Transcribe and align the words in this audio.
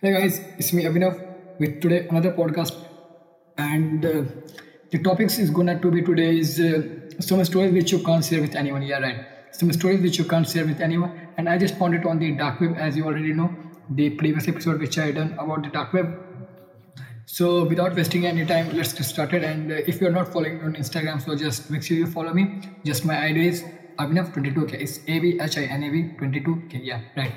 Hey 0.00 0.12
guys, 0.12 0.38
it's 0.58 0.72
me 0.72 0.84
Abhinav 0.84 1.14
with 1.58 1.80
today 1.82 2.06
another 2.08 2.30
podcast, 2.32 2.74
and 3.56 4.04
uh, 4.06 4.22
the 4.92 5.02
topics 5.02 5.40
is 5.40 5.50
gonna 5.50 5.76
to 5.80 5.90
be 5.90 6.02
today 6.02 6.38
is 6.38 6.60
uh, 6.60 6.82
some 7.18 7.44
stories 7.44 7.72
which 7.72 7.90
you 7.90 7.98
can't 8.04 8.24
share 8.24 8.40
with 8.40 8.54
anyone. 8.54 8.82
Yeah, 8.82 9.00
right. 9.00 9.26
Some 9.50 9.72
stories 9.72 10.00
which 10.00 10.16
you 10.16 10.24
can't 10.24 10.48
share 10.48 10.64
with 10.64 10.80
anyone, 10.80 11.10
and 11.36 11.48
I 11.48 11.58
just 11.58 11.76
found 11.80 11.96
it 11.96 12.06
on 12.06 12.20
the 12.20 12.30
dark 12.30 12.60
web, 12.60 12.76
as 12.76 12.96
you 12.96 13.06
already 13.06 13.32
know, 13.32 13.52
the 13.90 14.10
previous 14.10 14.46
episode 14.46 14.78
which 14.78 14.96
I 15.00 15.10
done 15.10 15.32
about 15.32 15.64
the 15.64 15.70
dark 15.70 15.92
web. 15.92 16.14
So 17.26 17.64
without 17.64 17.96
wasting 17.96 18.24
any 18.24 18.46
time, 18.46 18.70
let's 18.76 18.92
get 18.92 19.02
started. 19.02 19.42
And 19.42 19.72
uh, 19.72 19.80
if 19.88 20.00
you're 20.00 20.12
not 20.12 20.32
following 20.32 20.58
me 20.58 20.64
on 20.64 20.74
Instagram, 20.74 21.20
so 21.20 21.34
just 21.34 21.72
make 21.72 21.82
sure 21.82 21.96
you 21.96 22.06
follow 22.06 22.32
me. 22.32 22.60
Just 22.84 23.04
my 23.04 23.20
ID 23.24 23.48
is 23.48 23.64
Abhinav22k. 23.98 24.74
It's 24.74 25.00
A 25.08 25.18
B 25.18 25.40
H 25.40 25.58
I 25.58 25.64
N 25.64 25.82
A 25.82 25.90
V 25.90 26.02
22k. 26.20 26.84
Yeah, 26.84 27.00
right. 27.16 27.32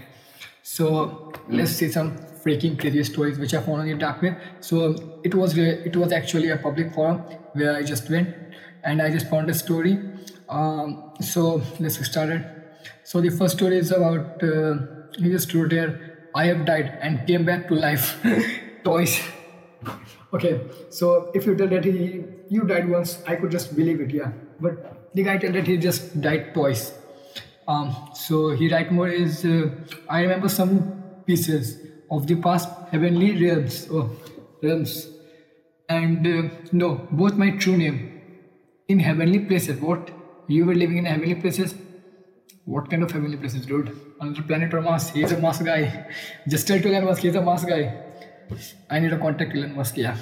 So 0.62 1.34
let's 1.50 1.71
see 1.71 1.89
some 1.89 2.15
freaking 2.43 2.79
crazy 2.79 3.04
stories 3.04 3.37
which 3.39 3.54
I 3.54 3.61
found 3.61 3.81
on 3.81 3.87
the 3.87 3.95
dark 3.95 4.21
web. 4.21 4.37
So 4.59 5.19
it 5.23 5.36
was 5.36 5.57
it 5.57 5.95
was 5.95 6.11
actually 6.11 6.49
a 6.49 6.57
public 6.57 6.93
forum 6.93 7.19
where 7.54 7.75
I 7.75 7.83
just 7.83 8.09
went 8.09 8.36
and 8.83 9.01
I 9.01 9.09
just 9.11 9.29
found 9.29 9.49
a 9.49 9.54
story. 9.54 9.99
Um, 10.49 11.13
so 11.21 11.61
let's 11.79 11.97
get 11.97 12.05
started. 12.05 12.46
So 13.04 13.21
the 13.21 13.29
first 13.29 13.57
story 13.57 13.77
is 13.77 13.91
about 13.91 14.43
uh, 14.43 14.75
he 15.18 15.29
just 15.29 15.54
wrote 15.54 15.71
here, 15.71 16.29
I 16.35 16.46
have 16.46 16.65
died 16.65 16.97
and 17.01 17.25
came 17.27 17.46
back 17.46 17.68
to 17.68 17.75
life. 17.75 18.23
Toys. 18.83 19.21
Okay, 20.33 20.61
so 20.89 21.29
if 21.33 21.46
you 21.46 21.57
tell 21.57 21.68
that 21.68 21.83
he 21.83 22.23
you 22.47 22.61
died 22.63 22.89
once, 22.89 23.21
I 23.27 23.35
could 23.35 23.51
just 23.51 23.75
believe 23.75 23.99
it, 23.99 24.11
yeah. 24.11 24.32
But 24.61 25.11
the 25.13 25.23
guy 25.23 25.37
tell 25.37 25.51
that 25.51 25.68
he 25.68 25.75
just 25.77 26.21
died 26.21 26.54
twice. 26.54 26.93
Um, 27.68 27.93
so 28.13 28.51
he 28.51 28.69
write 28.71 28.93
more 28.93 29.10
is 29.10 29.43
uh, 29.43 29.69
I 30.10 30.21
remember 30.21 30.47
some 30.47 31.04
pieces 31.25 31.75
of 32.11 32.28
the 32.28 32.36
past 32.36 32.70
heavenly 32.92 33.31
realms. 33.44 33.88
Oh, 33.91 34.11
realms, 34.61 35.08
and 35.89 36.27
uh, 36.27 36.49
no, 36.72 37.08
both 37.11 37.35
my 37.35 37.52
true 37.58 37.77
name 37.77 38.22
in 38.88 38.99
heavenly 38.99 39.39
places. 39.39 39.80
What 39.81 40.11
you 40.47 40.66
were 40.66 40.75
living 40.75 40.97
in 40.97 41.05
heavenly 41.05 41.35
places? 41.35 41.73
What 42.66 42.89
kind 42.89 43.03
of 43.03 43.11
heavenly 43.11 43.38
places, 43.38 43.66
dude? 43.66 43.97
Another 44.19 44.44
planet 44.44 44.73
or 44.73 44.81
Mars? 44.81 45.09
He's 45.09 45.31
a 45.31 45.39
Mars 45.39 45.59
guy. 45.59 46.08
Just 46.47 46.67
tell 46.67 46.80
to 46.80 46.89
Elon 46.89 47.05
Musk 47.05 47.22
he's 47.23 47.35
a 47.35 47.41
Mars 47.41 47.66
guy. 47.66 47.81
I 48.89 49.00
need 49.00 49.13
a 49.13 49.17
contact 49.17 49.55
Elon 49.55 49.75
Musk, 49.75 49.97
yeah. 49.97 50.17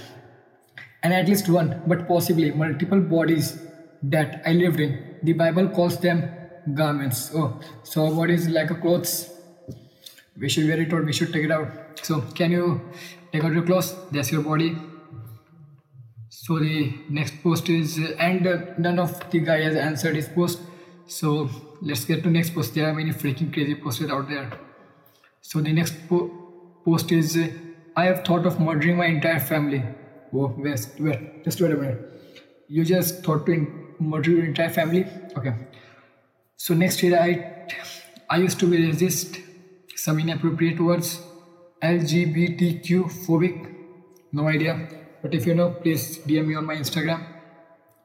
And 1.03 1.13
at 1.13 1.27
least 1.27 1.49
one, 1.49 1.81
but 1.87 2.07
possibly 2.07 2.51
multiple 2.51 3.01
bodies 3.01 3.59
that 4.03 4.41
I 4.45 4.53
lived 4.53 4.79
in. 4.79 5.17
The 5.23 5.33
Bible 5.33 5.69
calls 5.69 5.99
them 5.99 6.31
garments. 6.73 7.31
Oh, 7.33 7.59
so 7.83 8.23
is 8.25 8.47
like 8.49 8.69
a 8.71 8.75
clothes. 8.75 9.38
We 10.39 10.49
should 10.49 10.67
wear 10.67 10.79
it 10.79 10.93
or 10.93 11.01
we 11.03 11.13
should 11.13 11.33
take 11.33 11.43
it 11.45 11.51
out. 11.51 11.99
So 12.01 12.21
can 12.21 12.51
you 12.51 12.81
take 13.31 13.43
out 13.43 13.53
your 13.53 13.63
clothes? 13.63 13.93
That's 14.11 14.31
your 14.31 14.41
body. 14.41 14.75
So 16.29 16.59
the 16.59 16.93
next 17.09 17.43
post 17.43 17.69
is, 17.69 17.97
and 18.17 18.43
none 18.77 18.99
of 18.99 19.29
the 19.31 19.39
guy 19.39 19.61
has 19.61 19.75
answered 19.75 20.15
his 20.15 20.27
post. 20.27 20.59
So 21.07 21.49
let's 21.81 22.05
get 22.05 22.23
to 22.23 22.29
next 22.29 22.53
post. 22.55 22.73
There 22.73 22.87
are 22.87 22.93
many 22.93 23.11
freaking 23.11 23.51
crazy 23.53 23.75
posts 23.75 24.03
out 24.09 24.29
there. 24.29 24.51
So 25.41 25.59
the 25.61 25.73
next 25.73 25.95
po- 26.07 26.31
post 26.85 27.11
is, 27.11 27.37
I 27.95 28.05
have 28.05 28.23
thought 28.23 28.45
of 28.45 28.59
murdering 28.59 28.97
my 28.97 29.07
entire 29.07 29.39
family. 29.39 29.83
Oh, 30.33 30.53
wait, 30.57 30.87
wait, 30.99 31.43
just 31.43 31.59
wait 31.59 31.71
a 31.71 31.75
minute. 31.75 32.05
You 32.67 32.85
just 32.85 33.23
thought 33.23 33.45
to 33.47 33.51
in- 33.51 33.95
murder 33.99 34.31
your 34.31 34.45
entire 34.45 34.69
family? 34.69 35.05
Okay. 35.35 35.53
So 36.55 36.73
next 36.73 37.01
year 37.03 37.19
I 37.19 37.29
I 38.29 38.37
used 38.37 38.59
to 38.59 38.67
be 38.69 38.85
resist 38.85 39.37
some 40.03 40.19
inappropriate 40.19 40.79
words, 40.79 41.19
LGBTQ 41.83 43.11
phobic, 43.25 43.55
no 44.31 44.47
idea. 44.47 44.87
But 45.21 45.33
if 45.33 45.45
you 45.45 45.55
know, 45.55 45.71
please 45.71 46.19
DM 46.19 46.47
me 46.47 46.55
on 46.55 46.65
my 46.65 46.75
Instagram, 46.75 47.25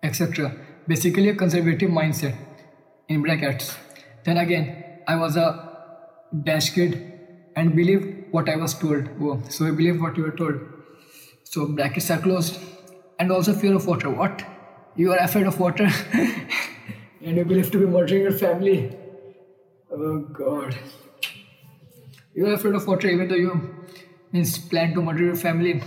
etc. 0.02 0.52
Basically 0.88 1.28
a 1.28 1.36
conservative 1.36 1.90
mindset 1.90 2.36
in 3.08 3.22
brackets. 3.22 3.76
Then 4.24 4.38
again, 4.38 4.66
I 5.06 5.16
was 5.16 5.36
a 5.36 5.48
dash 6.42 6.70
kid 6.70 7.12
and 7.54 7.76
believed 7.76 8.32
what 8.32 8.48
I 8.48 8.56
was 8.56 8.74
told. 8.74 9.08
Oh, 9.20 9.40
so 9.48 9.66
I 9.66 9.70
believe 9.70 10.00
what 10.00 10.16
you 10.16 10.24
were 10.24 10.36
told. 10.42 10.58
So 11.44 11.66
brackets 11.66 12.10
are 12.10 12.18
closed. 12.18 12.58
And 13.20 13.30
also 13.30 13.52
fear 13.52 13.76
of 13.76 13.86
water. 13.86 14.10
What? 14.10 14.42
You 14.96 15.12
are 15.12 15.18
afraid 15.18 15.46
of 15.46 15.60
water? 15.60 15.88
and 17.22 17.36
you 17.36 17.44
believe 17.44 17.70
to 17.70 17.78
be 17.78 17.86
murdering 17.86 18.22
your 18.22 18.32
family. 18.32 18.96
Oh 19.92 20.18
god. 20.18 20.76
You 22.34 22.46
are 22.46 22.54
afraid 22.54 22.74
of 22.74 22.86
water 22.86 23.08
even 23.08 23.28
though 23.28 23.36
you 23.36 23.52
means 24.32 24.58
plan 24.58 24.94
to 24.94 25.02
murder 25.02 25.24
your 25.24 25.36
family. 25.36 25.82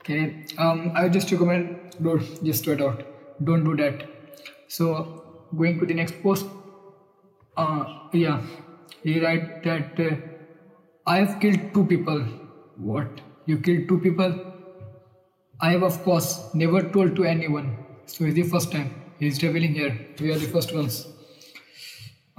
Okay. 0.00 0.46
Um 0.58 0.92
I 1.02 1.08
just 1.08 1.30
recommend 1.30 1.96
don't 2.02 2.44
just 2.48 2.64
do 2.64 2.72
it 2.72 2.82
out. 2.82 3.04
Don't 3.50 3.64
do 3.64 3.76
that. 3.82 4.02
So 4.68 4.88
going 5.56 5.78
to 5.80 5.86
the 5.86 5.94
next 5.94 6.22
post. 6.22 6.46
Uh 7.56 7.84
yeah. 8.12 8.42
He 9.04 9.20
write 9.24 9.62
that 9.64 10.00
uh, 10.06 10.16
I 11.06 11.18
have 11.18 11.40
killed 11.40 11.72
two 11.74 11.84
people. 11.86 12.20
What? 12.76 13.20
You 13.46 13.58
killed 13.58 13.88
two 13.88 14.00
people? 14.00 14.34
I 15.60 15.70
have 15.72 15.82
of 15.82 16.02
course 16.02 16.28
never 16.54 16.82
told 16.82 17.16
to 17.16 17.24
anyone. 17.24 17.76
So 18.06 18.24
it's 18.24 18.34
the 18.34 18.42
first 18.42 18.72
time 18.72 18.92
he's 19.18 19.42
revealing 19.42 19.74
here. 19.74 19.94
We 20.20 20.32
are 20.32 20.38
the 20.38 20.52
first 20.58 20.74
ones. 20.74 21.06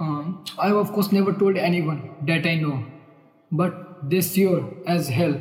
Um, 0.02 0.44
I 0.58 0.70
of 0.82 0.92
course 0.92 1.12
never 1.12 1.32
told 1.32 1.56
anyone 1.56 2.00
that 2.28 2.46
I 2.52 2.54
know, 2.56 2.84
but 3.60 4.10
they 4.10 4.20
sure 4.20 4.62
as 4.94 5.08
hell 5.08 5.34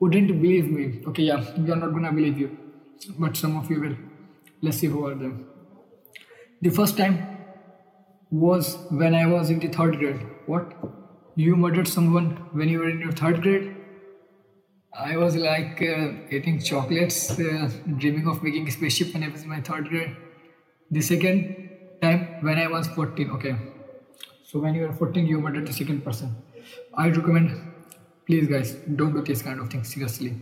wouldn't 0.00 0.28
believe 0.44 0.70
me. 0.76 0.84
Okay, 1.08 1.24
yeah, 1.24 1.42
we 1.58 1.70
are 1.70 1.76
not 1.76 1.92
gonna 1.96 2.12
believe 2.12 2.38
you, 2.38 2.56
but 3.18 3.36
some 3.36 3.58
of 3.58 3.70
you 3.70 3.80
will. 3.82 3.96
Let's 4.62 4.78
see 4.78 4.86
who 4.86 5.06
are 5.06 5.14
them. 5.14 5.34
The 6.62 6.70
first 6.70 6.96
time 6.96 7.18
was 8.30 8.78
when 9.02 9.14
I 9.14 9.26
was 9.26 9.50
in 9.50 9.58
the 9.58 9.68
third 9.68 9.98
grade. 9.98 10.24
What? 10.46 10.72
You 11.36 11.56
murdered 11.56 11.88
someone 11.88 12.30
when 12.52 12.68
you 12.68 12.78
were 12.78 12.88
in 12.88 13.00
your 13.00 13.12
third 13.12 13.42
grade? 13.42 13.76
I 14.96 15.16
was 15.16 15.36
like 15.36 15.82
uh, 15.82 16.12
eating 16.30 16.60
chocolates, 16.62 17.38
uh, 17.38 17.70
dreaming 17.98 18.28
of 18.28 18.42
making 18.42 18.68
a 18.68 18.70
spaceship 18.70 19.12
when 19.12 19.24
I 19.24 19.28
was 19.28 19.42
in 19.42 19.48
my 19.50 19.60
third 19.60 19.88
grade. 19.88 20.16
The 20.90 21.02
second 21.02 21.70
time 22.00 22.26
when 22.40 22.58
I 22.58 22.68
was 22.68 22.86
14. 22.88 23.30
Okay. 23.38 23.56
So 24.46 24.58
when 24.60 24.74
you 24.74 24.84
are 24.84 24.92
14, 24.92 25.26
you 25.26 25.40
murdered 25.40 25.66
the 25.66 25.72
second 25.72 26.04
person. 26.04 26.36
I 26.92 27.08
recommend, 27.08 27.72
please 28.26 28.46
guys, 28.46 28.72
don't 28.96 29.14
do 29.14 29.22
this 29.22 29.40
kind 29.40 29.58
of 29.58 29.70
thing 29.70 29.84
seriously. 29.84 30.34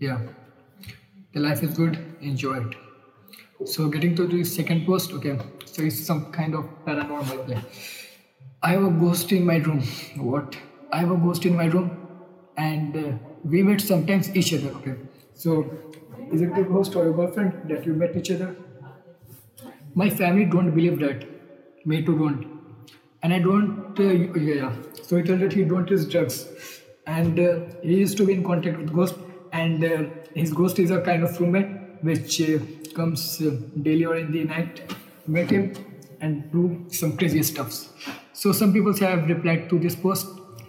Yeah. 0.00 0.20
The 1.34 1.40
life 1.40 1.62
is 1.62 1.76
good, 1.76 1.98
enjoy 2.22 2.64
it. 2.64 2.74
So 3.66 3.88
getting 3.88 4.16
to 4.16 4.26
the 4.26 4.44
second 4.44 4.86
post, 4.86 5.12
okay. 5.12 5.38
So 5.66 5.82
it's 5.82 6.06
some 6.06 6.32
kind 6.32 6.54
of 6.54 6.64
paranormal 6.86 7.44
play. 7.44 7.60
I 8.62 8.70
have 8.70 8.84
a 8.84 8.90
ghost 8.90 9.30
in 9.30 9.44
my 9.44 9.56
room. 9.56 9.82
What? 10.16 10.56
I 10.90 10.98
have 11.00 11.10
a 11.10 11.16
ghost 11.16 11.44
in 11.44 11.54
my 11.54 11.66
room 11.66 11.90
and 12.56 12.96
uh, 12.96 13.12
we 13.44 13.62
met 13.62 13.82
sometimes 13.82 14.34
each 14.34 14.54
other. 14.54 14.70
Okay. 14.78 14.94
So 15.34 15.70
is 16.32 16.40
it 16.40 16.56
your 16.56 16.64
ghost 16.64 16.96
or 16.96 17.04
your 17.04 17.12
girlfriend 17.12 17.68
that 17.68 17.84
you 17.84 17.92
met 17.92 18.16
each 18.16 18.30
other? 18.30 18.56
My 19.94 20.08
family 20.08 20.46
don't 20.46 20.74
believe 20.74 20.98
that. 21.00 21.26
Me 21.84 22.02
too 22.02 22.18
don't. 22.18 22.53
And 23.24 23.32
I 23.32 23.38
don't. 23.38 23.98
Uh, 23.98 24.02
yeah. 24.38 24.72
So 25.02 25.16
he 25.16 25.22
told 25.22 25.40
that 25.40 25.54
he 25.54 25.64
don't 25.64 25.88
use 25.88 26.06
drugs, 26.06 26.46
and 27.06 27.40
uh, 27.40 27.60
he 27.82 28.00
used 28.00 28.18
to 28.18 28.26
be 28.26 28.34
in 28.34 28.44
contact 28.44 28.76
with 28.78 28.92
ghost, 28.92 29.14
and 29.50 29.82
uh, 29.82 30.04
his 30.34 30.52
ghost 30.52 30.78
is 30.78 30.90
a 30.90 31.00
kind 31.00 31.24
of 31.24 31.40
roommate 31.40 31.70
which 32.02 32.42
uh, 32.42 32.58
comes 32.94 33.40
uh, 33.40 33.56
daily 33.80 34.04
or 34.04 34.16
in 34.16 34.30
the 34.30 34.44
night, 34.44 34.94
met 35.26 35.48
him, 35.50 35.72
and 36.20 36.52
do 36.52 36.84
some 36.90 37.16
crazy 37.16 37.42
stuffs. 37.42 37.88
So 38.34 38.52
some 38.52 38.74
people 38.74 38.92
say 38.92 39.06
I 39.06 39.12
have 39.16 39.26
replied 39.26 39.70
to 39.70 39.78
this 39.78 39.96
post. 39.96 40.26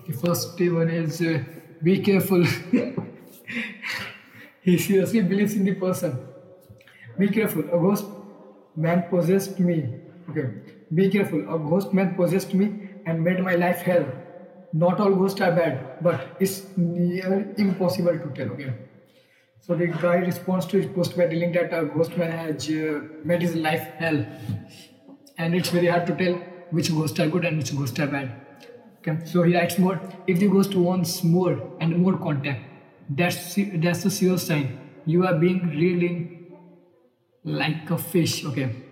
The 0.08 0.14
first 0.14 0.58
one 0.80 0.90
is 0.90 1.22
uh, 1.22 1.44
be 1.84 2.00
careful. 2.00 2.42
he 4.62 4.78
seriously 4.78 5.24
believes 5.24 5.56
in 5.56 5.66
the 5.66 5.76
person. 5.76 6.18
Be 7.18 7.28
careful. 7.28 7.64
A 7.64 7.80
ghost 7.86 8.06
man 8.78 9.04
possessed 9.10 9.60
me. 9.60 10.06
Okay. 10.30 10.46
Be 10.94 11.10
careful. 11.10 11.42
A 11.54 11.60
ghost 11.60 11.94
man 11.94 12.16
possessed 12.16 12.54
me 12.54 12.90
and 13.06 13.24
made 13.24 13.40
my 13.40 13.56
life 13.56 13.82
hell. 13.82 14.06
Not 14.74 15.00
all 15.00 15.14
ghosts 15.16 15.42
are 15.42 15.52
bad, 15.52 16.04
but 16.04 16.36
it's 16.40 16.64
near 16.78 17.54
impossible 17.58 18.18
to 18.20 18.32
tell. 18.36 18.50
Okay. 18.54 18.74
So 19.62 19.76
the 19.76 19.88
guy 19.88 20.18
responds 20.18 20.66
to 20.68 20.78
his 20.78 20.92
post 20.96 21.18
by 21.18 21.28
telling 21.28 21.52
that 21.54 21.74
a 21.74 21.86
ghost 21.86 22.18
man 22.18 22.32
has 22.32 22.70
uh, 22.70 23.02
made 23.24 23.42
his 23.42 23.56
life 23.56 23.88
hell, 23.98 24.26
and 25.38 25.56
it's 25.56 25.70
very 25.70 25.88
hard 25.88 26.06
to 26.08 26.16
tell 26.16 26.34
which 26.72 26.92
ghosts 26.92 27.20
are 27.20 27.28
good 27.28 27.46
and 27.46 27.58
which 27.58 27.76
ghosts 27.76 28.00
are 28.00 28.08
bad. 28.08 28.32
Okay. 29.00 29.26
So 29.26 29.44
he 29.44 29.56
writes 29.56 29.78
more. 29.78 30.00
If 30.28 30.40
the 30.40 30.48
ghost 30.48 30.76
wants 30.76 31.24
more 31.24 31.60
and 31.80 31.98
more 31.98 32.18
contact, 32.18 32.66
that's 33.10 33.56
that's 33.86 34.06
a 34.06 34.12
sure 34.12 34.38
sign 34.38 34.80
you 35.06 35.26
are 35.26 35.36
being 35.36 35.68
reeled 35.70 36.04
in 36.04 36.58
like 37.44 37.90
a 37.92 37.98
fish. 37.98 38.44
Okay. 38.46 38.85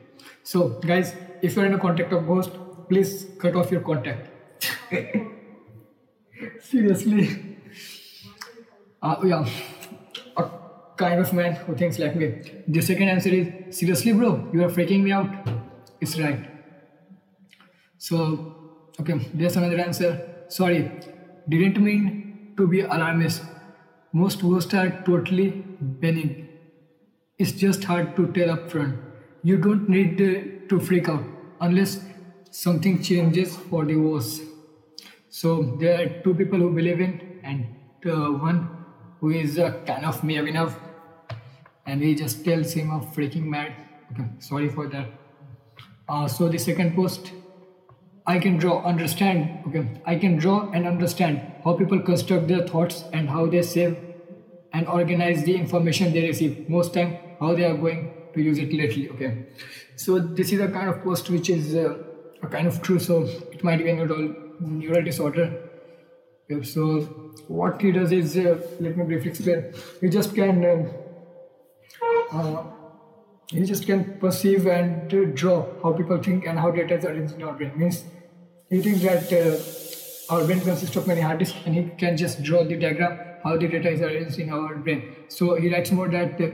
So 0.43 0.69
guys, 0.79 1.15
if 1.41 1.55
you're 1.55 1.65
in 1.65 1.73
a 1.73 1.79
contact 1.79 2.13
of 2.13 2.27
ghost, 2.27 2.51
please 2.89 3.27
cut 3.39 3.55
off 3.55 3.71
your 3.71 3.81
contact. 3.81 4.29
Seriously. 6.61 7.57
Uh, 9.01 9.15
yeah, 9.25 9.45
a 10.37 10.49
kind 10.97 11.19
of 11.19 11.33
man 11.33 11.55
who 11.55 11.75
thinks 11.75 11.99
like 11.99 12.15
me. 12.15 12.27
The 12.67 12.81
second 12.81 13.09
answer 13.09 13.29
is 13.29 13.77
seriously, 13.77 14.13
bro, 14.13 14.49
you 14.53 14.63
are 14.63 14.69
freaking 14.69 15.03
me 15.03 15.11
out. 15.11 15.27
It's 15.99 16.17
right. 16.19 16.49
So, 17.97 18.55
okay, 18.99 19.29
there's 19.33 19.57
another 19.57 19.79
answer. 19.79 20.45
Sorry, 20.47 20.91
didn't 21.49 21.81
mean 21.81 22.53
to 22.57 22.67
be 22.67 22.81
alarmist. 22.81 23.41
Most 24.13 24.41
ghosts 24.41 24.73
are 24.73 25.03
totally 25.05 25.49
benign. 25.49 26.49
It's 27.37 27.51
just 27.51 27.83
hard 27.83 28.15
to 28.15 28.27
tell 28.31 28.55
upfront. 28.55 28.97
You 29.45 29.57
don't 29.57 29.89
need 29.89 30.21
uh, 30.21 30.69
to 30.69 30.79
freak 30.79 31.09
out 31.09 31.23
unless 31.59 31.99
something 32.49 33.03
changes 33.03 33.57
for 33.57 33.83
the 33.83 33.97
worse. 33.97 34.39
So 35.29 35.75
there 35.81 35.99
are 35.99 36.23
two 36.23 36.33
people 36.33 36.59
who 36.59 36.71
believe 36.71 37.01
in, 37.01 37.41
and 37.43 37.65
uh, 38.05 38.31
one 38.31 38.69
who 39.19 39.31
is 39.31 39.57
a 39.57 39.81
kind 39.85 40.05
of 40.05 40.23
me 40.23 40.37
enough, 40.37 40.79
and 41.85 42.01
he 42.01 42.15
just 42.15 42.45
tells 42.45 42.71
him 42.71 42.91
of 42.91 43.13
freaking 43.13 43.43
mad. 43.43 43.73
Okay, 44.13 44.29
sorry 44.39 44.69
for 44.69 44.87
that. 44.87 45.09
Uh, 46.07 46.25
so 46.27 46.47
the 46.47 46.57
second 46.57 46.95
post, 46.95 47.33
I 48.25 48.39
can 48.39 48.55
draw, 48.57 48.81
understand. 48.83 49.65
Okay, 49.67 50.01
I 50.05 50.15
can 50.15 50.37
draw 50.37 50.71
and 50.71 50.87
understand 50.87 51.41
how 51.65 51.73
people 51.73 51.99
construct 51.99 52.47
their 52.47 52.65
thoughts 52.65 53.03
and 53.11 53.27
how 53.27 53.47
they 53.47 53.61
save 53.61 53.97
and 54.71 54.87
organize 54.87 55.43
the 55.43 55.55
information 55.55 56.13
they 56.13 56.27
receive. 56.27 56.69
Most 56.69 56.93
time, 56.93 57.17
how 57.41 57.55
they 57.55 57.65
are 57.65 57.75
going 57.75 58.11
to 58.33 58.41
use 58.41 58.57
it 58.59 58.73
lately. 58.73 59.09
Okay, 59.09 59.45
so 59.95 60.19
this 60.19 60.51
is 60.51 60.59
a 60.59 60.67
kind 60.67 60.89
of 60.89 61.03
post 61.03 61.29
which 61.29 61.49
is 61.49 61.75
uh, 61.75 61.97
a 62.41 62.47
kind 62.47 62.67
of 62.67 62.81
true. 62.81 62.99
So 62.99 63.23
it 63.51 63.63
might 63.63 63.77
be 63.77 63.89
a 63.89 63.95
neural 63.95 64.35
neural 64.59 65.03
disorder. 65.03 65.47
Okay, 66.51 66.63
so 66.63 67.01
what 67.47 67.81
he 67.81 67.91
does 67.91 68.11
is, 68.11 68.37
uh, 68.37 68.59
let 68.79 68.97
me 68.97 69.05
briefly 69.05 69.29
explain. 69.31 69.73
He 70.01 70.09
just 70.09 70.35
can. 70.35 70.65
Uh, 70.65 72.37
uh, 72.37 72.63
he 73.47 73.63
just 73.65 73.85
can 73.85 74.17
perceive 74.19 74.65
and 74.65 75.13
uh, 75.13 75.25
draw 75.33 75.65
how 75.83 75.93
people 75.93 76.21
think 76.21 76.45
and 76.45 76.57
how 76.57 76.71
data 76.71 76.95
is 76.97 77.05
arranged 77.05 77.35
in 77.35 77.43
our 77.43 77.53
brain. 77.53 77.71
Means 77.75 78.03
he 78.69 78.81
thinks 78.81 79.01
that 79.01 79.31
uh, 79.31 80.33
our 80.33 80.43
brain 80.45 80.61
consists 80.61 80.95
of 80.95 81.05
many 81.07 81.21
hard 81.21 81.39
disks 81.39 81.57
and 81.65 81.75
he 81.75 81.89
can 81.97 82.17
just 82.17 82.41
draw 82.41 82.63
the 82.63 82.75
diagram 82.75 83.19
how 83.43 83.57
the 83.57 83.67
data 83.67 83.89
is 83.89 84.01
arranged 84.01 84.39
in 84.39 84.49
our 84.49 84.75
brain. 84.75 85.15
So 85.27 85.55
he 85.55 85.71
writes 85.71 85.91
more 85.91 86.07
that 86.09 86.41
uh, 86.41 86.49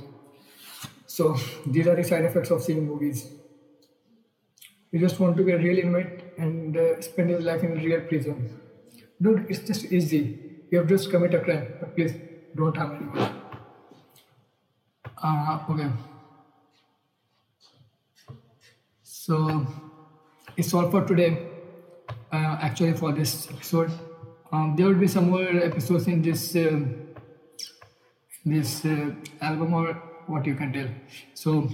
So 1.05 1.35
these 1.65 1.87
are 1.87 1.95
the 1.95 2.03
side 2.03 2.25
effects 2.25 2.49
of 2.51 2.61
seeing 2.61 2.87
movies. 2.87 3.29
You 4.91 4.99
just 4.99 5.19
want 5.19 5.35
to 5.37 5.43
be 5.43 5.51
a 5.51 5.57
real 5.57 5.79
inmate 5.79 6.23
and 6.37 6.77
uh, 6.77 7.01
spend 7.01 7.29
your 7.29 7.41
life 7.41 7.63
in 7.63 7.71
a 7.71 7.75
real 7.75 8.01
prison. 8.01 8.59
Dude, 9.21 9.45
it's 9.49 9.59
just 9.67 9.91
easy. 9.91 10.39
You 10.71 10.79
have 10.79 10.87
just 10.87 11.09
commit 11.09 11.33
a 11.33 11.39
crime, 11.39 11.73
but 11.79 11.95
please 11.95 12.13
don't 12.55 12.75
harm 12.75 12.95
anyone. 12.95 13.41
Uh, 15.21 15.59
okay. 15.69 15.89
So 19.03 19.65
it's 20.55 20.73
all 20.73 20.89
for 20.89 21.03
today. 21.05 21.47
Uh, 22.31 22.57
actually, 22.61 22.93
for 22.93 23.11
this 23.11 23.49
episode, 23.49 23.91
um, 24.51 24.75
there 24.75 24.87
will 24.87 24.95
be 24.95 25.07
some 25.07 25.29
more 25.29 25.43
episodes 25.43 26.07
in 26.07 26.21
this 26.21 26.55
um 26.55 27.07
this 28.45 28.85
uh, 28.85 29.11
album 29.41 29.73
or 29.73 29.93
what 30.27 30.45
you 30.45 30.55
can 30.55 30.71
tell. 30.71 30.87
So 31.33 31.69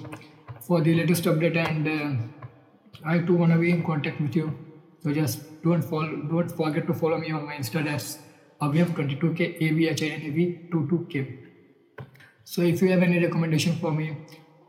for 0.62 0.82
the 0.82 0.96
latest 0.96 1.26
update 1.26 1.56
and 1.56 1.88
uh, 1.88 3.08
I 3.08 3.20
too 3.20 3.36
wanna 3.36 3.58
be 3.58 3.72
in 3.72 3.84
contact 3.84 4.20
with 4.20 4.36
you. 4.36 4.58
So 5.04 5.14
just 5.14 5.62
don't 5.62 5.82
follow, 5.82 6.16
don't 6.16 6.50
forget 6.50 6.88
to 6.88 6.94
follow 6.94 7.18
me 7.18 7.32
on 7.32 7.46
my 7.46 7.56
Insta. 7.56 7.84
That's 7.84 8.20
abhyav22k 8.62 9.62
abhinav22k. 9.62 11.38
So 12.44 12.62
if 12.62 12.82
you 12.82 12.90
have 12.92 13.04
any 13.04 13.20
recommendation 13.24 13.76
for 13.76 13.92
me 13.92 14.18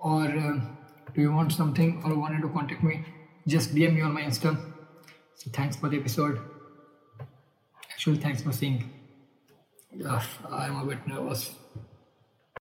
or 0.00 0.24
uh, 0.24 0.60
do 1.14 1.20
you 1.20 1.32
want 1.32 1.52
something 1.52 2.02
or 2.04 2.14
wanted 2.16 2.42
to 2.42 2.48
contact 2.48 2.82
me, 2.82 3.04
just 3.46 3.74
DM 3.74 3.94
me 3.94 4.00
on 4.02 4.12
my 4.12 4.22
Insta. 4.22 4.58
So 5.36 5.50
thanks 5.52 5.76
for 5.76 5.88
the 5.88 5.98
episode. 5.98 6.53
Actually, 8.04 8.20
thanks 8.20 8.42
for 8.42 8.52
seeing. 8.52 8.90
Ugh, 10.06 10.22
I'm 10.50 10.76
a 10.76 10.84
bit 10.84 11.06
nervous. 11.06 11.54